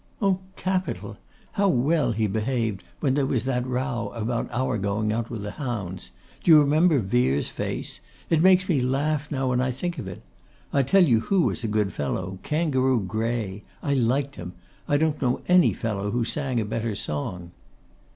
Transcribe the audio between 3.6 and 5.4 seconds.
row about our going out